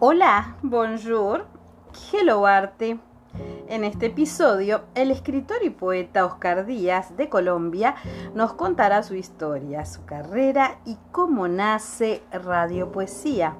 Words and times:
Hola, 0.00 0.54
bonjour, 0.62 1.46
hello 2.12 2.46
arte. 2.46 3.00
En 3.66 3.82
este 3.82 4.06
episodio, 4.06 4.82
el 4.94 5.10
escritor 5.10 5.56
y 5.64 5.70
poeta 5.70 6.24
Oscar 6.24 6.66
Díaz 6.66 7.16
de 7.16 7.28
Colombia 7.28 7.96
nos 8.32 8.52
contará 8.52 9.02
su 9.02 9.16
historia, 9.16 9.84
su 9.86 10.04
carrera 10.04 10.78
y 10.84 10.96
cómo 11.10 11.48
nace 11.48 12.22
Radio 12.30 12.92
Poesía. 12.92 13.56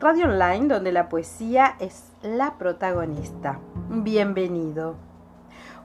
Radio 0.00 0.24
online 0.24 0.66
donde 0.66 0.90
la 0.90 1.08
poesía 1.08 1.76
es 1.78 2.14
la 2.24 2.58
protagonista. 2.58 3.60
Bienvenido. 3.90 4.96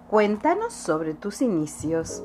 Cuéntanos 0.09 0.73
sobre 0.73 1.13
tus 1.13 1.43
inicios. 1.43 2.23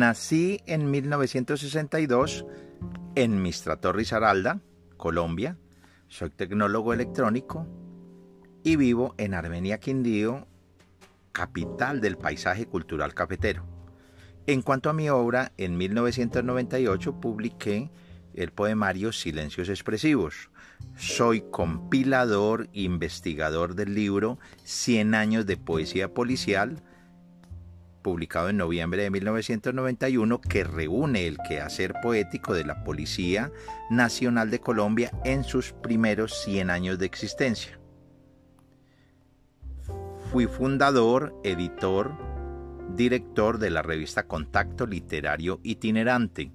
Nací 0.00 0.62
en 0.64 0.90
1962 0.90 2.46
en 3.16 3.42
Mistrator 3.42 3.94
Risaralda, 3.94 4.62
Colombia. 4.96 5.58
Soy 6.08 6.30
tecnólogo 6.30 6.94
electrónico 6.94 7.66
y 8.62 8.76
vivo 8.76 9.14
en 9.18 9.34
Armenia 9.34 9.78
Quindío, 9.78 10.46
capital 11.32 12.00
del 12.00 12.16
paisaje 12.16 12.64
cultural 12.64 13.12
cafetero. 13.12 13.66
En 14.46 14.62
cuanto 14.62 14.88
a 14.88 14.94
mi 14.94 15.10
obra, 15.10 15.52
en 15.58 15.76
1998 15.76 17.20
publiqué 17.20 17.90
el 18.32 18.52
poemario 18.52 19.12
Silencios 19.12 19.68
Expresivos. 19.68 20.48
Soy 20.96 21.42
compilador, 21.50 22.70
investigador 22.72 23.74
del 23.74 23.94
libro 23.94 24.38
Cien 24.64 25.14
años 25.14 25.44
de 25.44 25.58
poesía 25.58 26.14
policial, 26.14 26.82
publicado 28.02 28.48
en 28.48 28.56
noviembre 28.56 29.02
de 29.02 29.10
1991, 29.10 30.40
que 30.40 30.64
reúne 30.64 31.26
el 31.26 31.38
quehacer 31.48 31.94
poético 32.02 32.54
de 32.54 32.64
la 32.64 32.84
Policía 32.84 33.52
Nacional 33.90 34.50
de 34.50 34.60
Colombia 34.60 35.10
en 35.24 35.44
sus 35.44 35.72
primeros 35.72 36.42
100 36.42 36.70
años 36.70 36.98
de 36.98 37.06
existencia. 37.06 37.78
Fui 40.30 40.46
fundador, 40.46 41.34
editor, 41.44 42.12
director 42.94 43.58
de 43.58 43.70
la 43.70 43.82
revista 43.82 44.26
Contacto 44.26 44.86
Literario 44.86 45.60
Itinerante. 45.62 46.52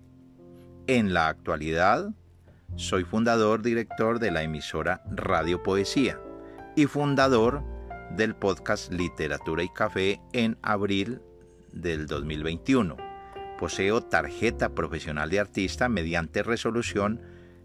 En 0.88 1.14
la 1.14 1.28
actualidad, 1.28 2.14
soy 2.76 3.04
fundador, 3.04 3.62
director 3.62 4.20
de 4.20 4.32
la 4.32 4.44
emisora 4.44 5.02
Radio 5.12 5.64
Poesía 5.64 6.20
y 6.76 6.86
fundador 6.86 7.64
del 8.12 8.36
podcast 8.36 8.92
Literatura 8.92 9.64
y 9.64 9.70
Café 9.70 10.22
en 10.34 10.58
abril 10.62 11.22
del 11.76 12.08
2021. 12.08 12.98
Poseo 13.60 14.02
tarjeta 14.02 14.70
profesional 14.74 15.30
de 15.30 15.40
artista 15.40 15.88
mediante 15.88 16.42
resolución 16.42 17.22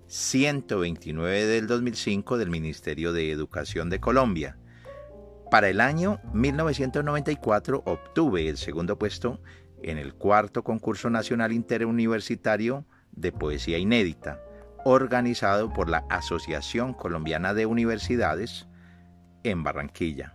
129 0.07 1.47
del 1.47 1.67
2005 1.67 2.37
del 2.37 2.51
Ministerio 2.51 3.13
de 3.13 3.31
Educación 3.31 3.89
de 3.89 4.01
Colombia. 4.01 4.59
Para 5.51 5.69
el 5.69 5.81
año 5.81 6.21
1994 6.33 7.83
obtuve 7.87 8.49
el 8.49 8.57
segundo 8.57 8.99
puesto 8.99 9.41
en 9.83 9.99
el 9.99 10.15
cuarto 10.15 10.63
concurso 10.63 11.11
nacional 11.11 11.53
interuniversitario 11.53 12.85
de 13.13 13.33
poesía 13.33 13.79
inédita, 13.79 14.41
organizado 14.85 15.73
por 15.73 15.89
la 15.89 16.05
Asociación 16.09 16.95
Colombiana 16.95 17.55
de 17.55 17.67
Universidades 17.67 18.69
en 19.43 19.63
Barranquilla. 19.63 20.35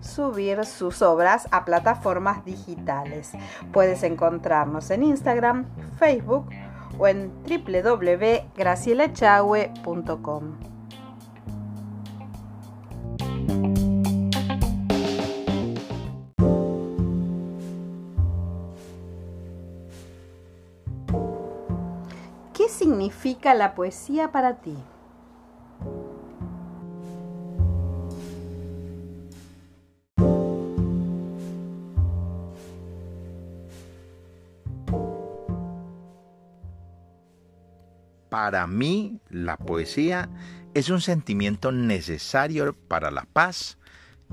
subir 0.00 0.64
sus 0.64 1.02
obras 1.02 1.46
a 1.50 1.64
plataformas 1.64 2.44
digitales. 2.44 3.32
Puedes 3.72 4.02
encontrarnos 4.02 4.90
en 4.90 5.02
Instagram, 5.02 5.66
Facebook 5.98 6.48
o 6.98 7.06
en 7.06 7.32
www.gracielachahue.com. 7.44 10.44
¿Qué 22.54 22.68
significa 22.68 23.54
la 23.54 23.74
poesía 23.74 24.32
para 24.32 24.56
ti? 24.56 24.76
Para 38.28 38.66
mí, 38.66 39.20
la 39.30 39.56
poesía 39.56 40.28
es 40.74 40.90
un 40.90 41.00
sentimiento 41.00 41.72
necesario 41.72 42.74
para 42.74 43.10
la 43.10 43.24
paz 43.24 43.78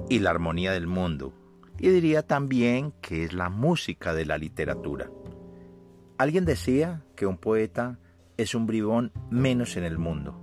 y 0.09 0.19
la 0.19 0.31
armonía 0.31 0.71
del 0.71 0.87
mundo. 0.87 1.33
Y 1.79 1.89
diría 1.89 2.23
también 2.23 2.93
que 3.01 3.23
es 3.23 3.33
la 3.33 3.49
música 3.49 4.13
de 4.13 4.25
la 4.25 4.37
literatura. 4.37 5.09
Alguien 6.17 6.45
decía 6.45 7.03
que 7.15 7.25
un 7.25 7.37
poeta 7.37 7.99
es 8.37 8.55
un 8.55 8.65
bribón 8.67 9.11
menos 9.29 9.77
en 9.77 9.83
el 9.83 9.97
mundo. 9.97 10.41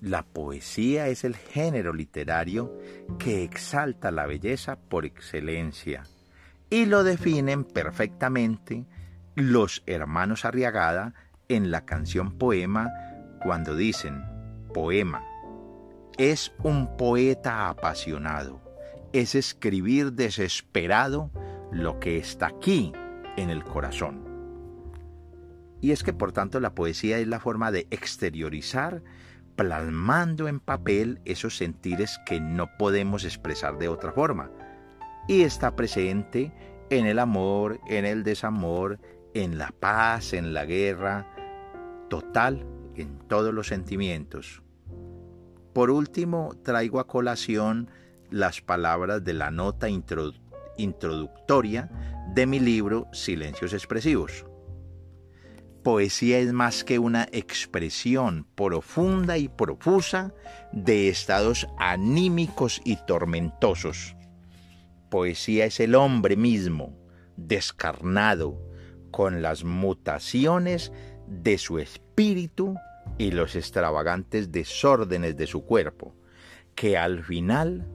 La 0.00 0.22
poesía 0.22 1.08
es 1.08 1.24
el 1.24 1.36
género 1.36 1.92
literario 1.92 2.78
que 3.18 3.44
exalta 3.44 4.10
la 4.10 4.26
belleza 4.26 4.76
por 4.76 5.04
excelencia 5.06 6.04
y 6.68 6.86
lo 6.86 7.02
definen 7.02 7.64
perfectamente 7.64 8.86
los 9.34 9.82
hermanos 9.86 10.44
Arriagada 10.44 11.14
en 11.48 11.70
la 11.70 11.84
canción 11.84 12.32
Poema 12.38 12.90
cuando 13.42 13.76
dicen, 13.76 14.24
poema, 14.74 15.24
es 16.18 16.52
un 16.62 16.96
poeta 16.96 17.68
apasionado, 17.68 18.60
es 19.12 19.34
escribir 19.34 20.12
desesperado 20.12 21.30
lo 21.70 22.00
que 22.00 22.18
está 22.18 22.48
aquí 22.48 22.92
en 23.36 23.50
el 23.50 23.64
corazón. 23.64 24.24
Y 25.80 25.92
es 25.92 26.02
que 26.02 26.12
por 26.12 26.32
tanto 26.32 26.58
la 26.60 26.74
poesía 26.74 27.18
es 27.18 27.26
la 27.26 27.40
forma 27.40 27.70
de 27.70 27.86
exteriorizar, 27.90 29.02
plasmando 29.54 30.48
en 30.48 30.60
papel 30.60 31.20
esos 31.24 31.56
sentires 31.56 32.18
que 32.26 32.40
no 32.40 32.68
podemos 32.78 33.24
expresar 33.24 33.78
de 33.78 33.88
otra 33.88 34.12
forma. 34.12 34.50
Y 35.28 35.42
está 35.42 35.76
presente 35.76 36.52
en 36.90 37.06
el 37.06 37.18
amor, 37.18 37.80
en 37.88 38.04
el 38.04 38.22
desamor, 38.24 38.98
en 39.34 39.58
la 39.58 39.70
paz, 39.70 40.32
en 40.32 40.54
la 40.54 40.64
guerra, 40.64 41.26
total 42.08 42.64
en 42.96 43.18
todos 43.28 43.52
los 43.52 43.68
sentimientos. 43.68 44.62
Por 45.72 45.90
último, 45.90 46.54
traigo 46.62 47.00
a 47.00 47.06
colación 47.06 47.90
las 48.30 48.60
palabras 48.60 49.24
de 49.24 49.34
la 49.34 49.50
nota 49.50 49.88
introductoria 49.88 51.90
de 52.34 52.46
mi 52.46 52.60
libro 52.60 53.08
Silencios 53.12 53.72
Expresivos. 53.72 54.46
Poesía 55.82 56.38
es 56.38 56.52
más 56.52 56.82
que 56.82 56.98
una 56.98 57.28
expresión 57.30 58.46
profunda 58.56 59.38
y 59.38 59.48
profusa 59.48 60.34
de 60.72 61.08
estados 61.08 61.68
anímicos 61.78 62.80
y 62.84 62.96
tormentosos. 63.06 64.16
Poesía 65.10 65.66
es 65.66 65.78
el 65.78 65.94
hombre 65.94 66.36
mismo, 66.36 66.98
descarnado, 67.36 68.60
con 69.12 69.42
las 69.42 69.62
mutaciones 69.62 70.90
de 71.26 71.58
su 71.58 71.78
espíritu 71.78 72.76
y 73.18 73.30
los 73.30 73.56
extravagantes 73.56 74.52
desórdenes 74.52 75.36
de 75.36 75.46
su 75.46 75.64
cuerpo, 75.64 76.14
que 76.74 76.96
al 76.96 77.24
final 77.24 77.86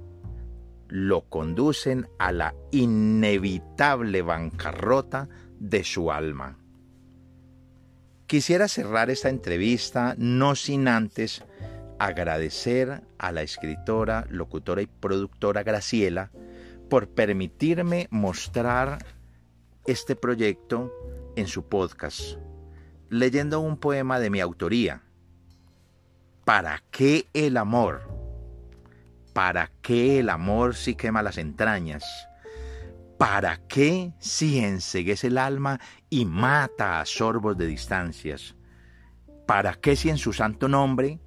lo 0.87 1.21
conducen 1.29 2.07
a 2.19 2.31
la 2.31 2.53
inevitable 2.71 4.21
bancarrota 4.21 5.29
de 5.59 5.83
su 5.83 6.11
alma. 6.11 6.57
Quisiera 8.27 8.67
cerrar 8.67 9.09
esta 9.09 9.29
entrevista 9.29 10.15
no 10.17 10.55
sin 10.55 10.87
antes 10.87 11.43
agradecer 11.99 13.03
a 13.17 13.31
la 13.31 13.41
escritora, 13.41 14.25
locutora 14.29 14.81
y 14.81 14.87
productora 14.87 15.63
Graciela 15.63 16.31
por 16.89 17.09
permitirme 17.09 18.07
mostrar 18.09 19.05
este 19.85 20.15
proyecto 20.15 20.91
en 21.35 21.47
su 21.47 21.69
podcast, 21.69 22.37
leyendo 23.11 23.59
un 23.59 23.75
poema 23.75 24.19
de 24.19 24.29
mi 24.29 24.39
autoría. 24.39 25.03
¿Para 26.45 26.81
qué 26.91 27.27
el 27.33 27.57
amor? 27.57 28.09
¿Para 29.33 29.69
qué 29.81 30.19
el 30.19 30.29
amor 30.29 30.75
si 30.75 30.95
quema 30.95 31.21
las 31.21 31.37
entrañas? 31.37 32.05
¿Para 33.17 33.57
qué 33.67 34.13
si 34.17 34.59
enseguece 34.59 35.27
el 35.27 35.37
alma 35.37 35.81
y 36.09 36.23
mata 36.23 37.01
a 37.01 37.05
sorbos 37.05 37.57
de 37.57 37.67
distancias? 37.67 38.55
¿Para 39.45 39.73
qué 39.73 39.97
si 39.97 40.09
en 40.09 40.17
su 40.17 40.31
santo 40.31 40.69
nombre 40.69 41.19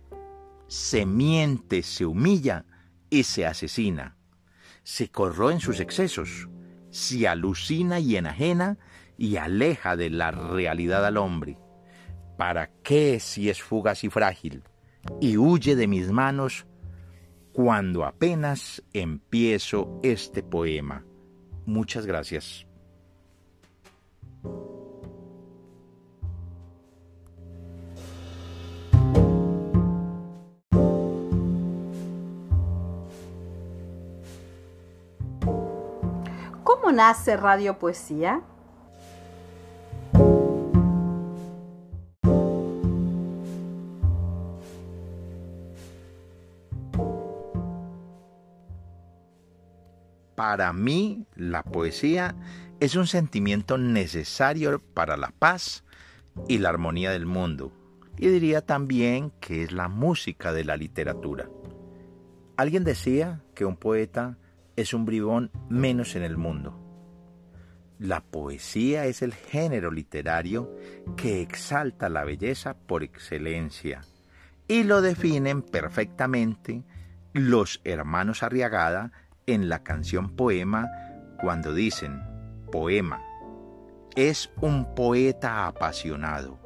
se 0.66 1.04
miente, 1.04 1.82
se 1.82 2.06
humilla 2.06 2.64
y 3.10 3.24
se 3.24 3.44
asesina? 3.44 4.16
Se 4.84 5.10
corró 5.10 5.50
en 5.50 5.60
sus 5.60 5.80
excesos, 5.80 6.48
se 6.88 7.28
alucina 7.28 8.00
y 8.00 8.16
enajena 8.16 8.78
y 9.18 9.36
aleja 9.36 9.96
de 9.96 10.08
la 10.08 10.30
realidad 10.30 11.04
al 11.04 11.18
hombre. 11.18 11.58
¿Para 12.36 12.70
qué 12.82 13.20
si 13.20 13.48
es 13.48 13.62
fugaz 13.62 14.02
y 14.04 14.10
frágil 14.10 14.64
y 15.20 15.36
huye 15.36 15.76
de 15.76 15.86
mis 15.86 16.10
manos 16.10 16.66
cuando 17.52 18.04
apenas 18.04 18.82
empiezo 18.92 20.00
este 20.02 20.42
poema? 20.42 21.04
Muchas 21.64 22.06
gracias. 22.06 22.66
¿Cómo 36.64 36.90
nace 36.92 37.36
Radio 37.36 37.78
Poesía? 37.78 38.42
Para 50.54 50.72
mí, 50.72 51.26
la 51.34 51.64
poesía 51.64 52.36
es 52.78 52.94
un 52.94 53.08
sentimiento 53.08 53.76
necesario 53.76 54.80
para 54.80 55.16
la 55.16 55.32
paz 55.36 55.82
y 56.46 56.58
la 56.58 56.68
armonía 56.68 57.10
del 57.10 57.26
mundo. 57.26 57.72
Y 58.18 58.28
diría 58.28 58.64
también 58.64 59.32
que 59.40 59.64
es 59.64 59.72
la 59.72 59.88
música 59.88 60.52
de 60.52 60.62
la 60.62 60.76
literatura. 60.76 61.50
Alguien 62.56 62.84
decía 62.84 63.42
que 63.56 63.64
un 63.64 63.76
poeta 63.76 64.38
es 64.76 64.94
un 64.94 65.04
bribón 65.06 65.50
menos 65.68 66.14
en 66.14 66.22
el 66.22 66.36
mundo. 66.36 66.78
La 67.98 68.20
poesía 68.20 69.06
es 69.06 69.22
el 69.22 69.34
género 69.34 69.90
literario 69.90 70.72
que 71.16 71.42
exalta 71.42 72.08
la 72.08 72.22
belleza 72.22 72.76
por 72.76 73.02
excelencia 73.02 74.02
y 74.68 74.84
lo 74.84 75.02
definen 75.02 75.62
perfectamente 75.62 76.84
los 77.32 77.80
hermanos 77.82 78.44
Arriagada 78.44 79.10
en 79.46 79.68
la 79.68 79.82
canción 79.82 80.30
Poema 80.34 80.88
cuando 81.40 81.74
dicen, 81.74 82.22
poema, 82.70 83.22
es 84.16 84.50
un 84.60 84.94
poeta 84.94 85.66
apasionado, 85.66 86.58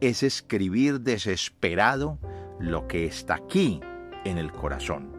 es 0.00 0.22
escribir 0.22 1.00
desesperado 1.00 2.18
lo 2.58 2.88
que 2.88 3.06
está 3.06 3.36
aquí 3.36 3.80
en 4.24 4.38
el 4.38 4.52
corazón. 4.52 5.12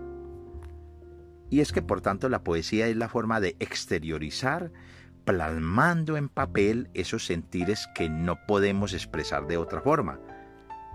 Y 1.49 1.61
es 1.61 1.71
que 1.71 1.81
por 1.81 2.01
tanto 2.01 2.27
la 2.29 2.43
poesía 2.43 2.87
es 2.87 2.95
la 2.95 3.07
forma 3.07 3.39
de 3.39 3.55
exteriorizar, 3.59 4.71
plasmando 5.23 6.17
en 6.17 6.29
papel 6.29 6.89
esos 6.93 7.25
sentires 7.25 7.87
que 7.95 8.09
no 8.09 8.37
podemos 8.47 8.93
expresar 8.93 9.47
de 9.47 9.57
otra 9.57 9.81
forma. 9.81 10.19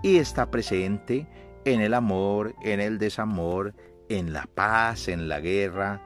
Y 0.03 0.17
está 0.17 0.51
presente 0.51 1.27
en 1.65 1.81
el 1.81 1.93
amor, 1.93 2.55
en 2.63 2.79
el 2.79 2.97
desamor, 2.97 3.73
en 4.09 4.33
la 4.33 4.45
paz, 4.45 5.07
en 5.07 5.27
la 5.27 5.39
guerra, 5.39 6.01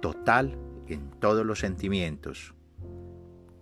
total 0.00 0.56
en 0.88 1.10
todos 1.20 1.44
los 1.44 1.58
sentimientos. 1.58 2.54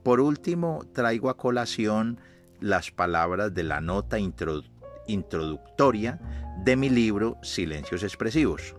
Por 0.02 0.20
último, 0.20 0.84
traigo 0.92 1.30
a 1.30 1.36
colación 1.36 2.20
las 2.60 2.90
palabras 2.90 3.54
de 3.54 3.64
la 3.64 3.80
nota 3.80 4.18
introductoria 4.18 6.20
de 6.64 6.76
mi 6.76 6.88
libro 6.88 7.38
Silencios 7.42 8.02
Expresivos. 8.02 8.76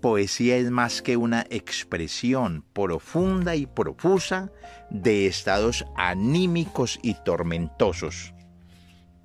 Poesía 0.00 0.56
es 0.56 0.70
más 0.70 1.00
que 1.00 1.16
una 1.16 1.46
expresión 1.48 2.64
profunda 2.74 3.56
y 3.56 3.66
profusa 3.66 4.52
de 4.90 5.26
estados 5.26 5.86
anímicos 5.96 6.98
y 7.02 7.14
tormentosos. 7.24 8.34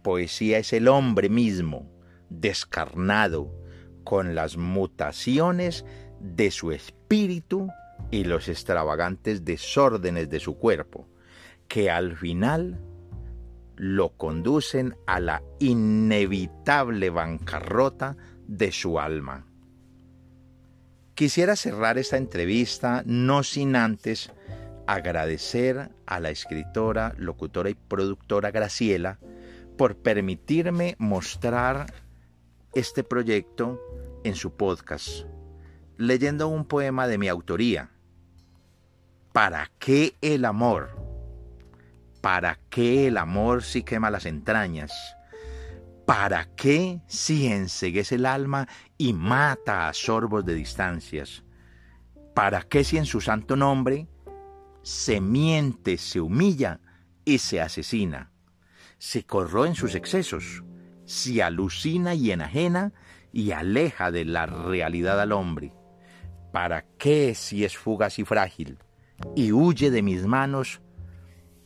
Poesía 0.04 0.60
es 0.60 0.72
el 0.72 0.88
hombre 0.88 1.28
mismo, 1.28 1.92
descarnado, 2.30 3.54
con 4.06 4.36
las 4.36 4.56
mutaciones 4.56 5.84
de 6.20 6.52
su 6.52 6.72
espíritu 6.72 7.70
y 8.12 8.24
los 8.24 8.48
extravagantes 8.48 9.46
desórdenes 9.46 10.30
de 10.30 10.40
su 10.40 10.58
cuerpo, 10.58 11.08
que 11.68 11.90
al 11.90 12.16
final 12.18 12.80
lo 13.76 14.10
conducen 14.18 14.96
a 15.06 15.20
la 15.20 15.42
inevitable 15.60 17.10
bancarrota 17.10 18.18
de 18.48 18.72
su 18.72 19.00
alma. 19.00 19.46
Quisiera 21.14 21.56
cerrar 21.56 21.98
esta 21.98 22.18
entrevista 22.18 23.04
no 23.06 23.44
sin 23.44 23.76
antes 23.76 24.32
agradecer 24.88 25.92
a 26.06 26.20
la 26.20 26.30
escritora, 26.30 27.14
locutora 27.18 27.70
y 27.70 27.76
productora 27.76 28.52
Graciela 28.52 29.20
por 29.78 29.98
permitirme 29.98 30.96
mostrar 30.98 31.94
este 32.74 33.04
proyecto 33.04 33.80
en 34.24 34.36
su 34.36 34.56
podcast 34.58 35.26
leyendo 36.00 36.48
un 36.48 36.64
poema 36.64 37.08
de 37.08 37.18
mi 37.18 37.28
autoría. 37.28 37.92
¿Para 39.34 39.70
qué 39.80 40.16
el 40.22 40.46
amor? 40.46 40.98
¿Para 42.22 42.58
qué 42.70 43.08
el 43.08 43.18
amor 43.18 43.64
si 43.64 43.84
quema 43.84 44.10
las 44.10 44.26
entrañas? 44.26 44.94
¿Para 46.06 46.46
qué 46.56 47.02
si 47.06 47.48
enseguece 47.48 48.16
el 48.16 48.26
alma 48.26 48.70
y 48.98 49.12
mata 49.12 49.90
a 49.90 49.94
sorbos 49.94 50.46
de 50.46 50.56
distancias? 50.56 51.44
¿Para 52.34 52.62
qué 52.62 52.86
si 52.86 52.98
en 52.98 53.06
su 53.06 53.20
santo 53.20 53.58
nombre 53.58 54.08
se 54.82 55.20
miente, 55.20 55.98
se 55.98 56.22
humilla 56.22 56.80
y 57.26 57.40
se 57.40 57.60
asesina? 57.60 58.32
Se 59.00 59.26
corró 59.26 59.66
en 59.66 59.76
sus 59.76 59.96
excesos, 59.96 60.64
se 61.04 61.44
alucina 61.44 62.16
y 62.16 62.32
enajena 62.32 62.94
y 63.34 63.52
aleja 63.52 64.12
de 64.12 64.24
la 64.24 64.46
realidad 64.46 65.20
al 65.20 65.34
hombre. 65.34 65.74
¿Para 66.52 66.86
qué 66.98 67.36
si 67.36 67.64
es 67.64 67.78
fugaz 67.78 68.20
y 68.20 68.26
frágil? 68.26 68.78
Y 69.36 69.52
huye 69.52 69.92
de 69.92 70.02
mis 70.02 70.26
manos 70.26 70.82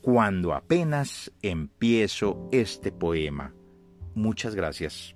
cuando 0.01 0.53
apenas 0.53 1.31
empiezo 1.41 2.49
este 2.51 2.91
poema. 2.91 3.53
Muchas 4.15 4.55
gracias. 4.55 5.15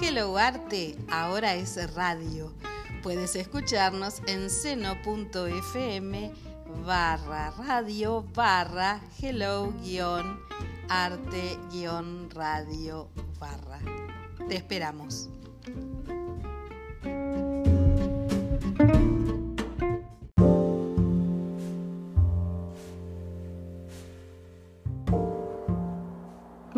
Hello 0.00 0.36
Arte, 0.36 0.96
ahora 1.08 1.54
es 1.54 1.94
radio 1.94 2.52
Puedes 3.04 3.36
escucharnos 3.36 4.20
en 4.26 4.50
seno.fm 4.50 6.32
barra 6.84 7.52
radio 7.52 8.24
barra 8.34 9.00
hello 9.22 9.72
guion 9.82 10.40
arte 10.88 11.56
guion 11.70 12.28
radio 12.30 13.08
barra. 13.38 13.78
Te 14.48 14.56
esperamos. 14.56 15.30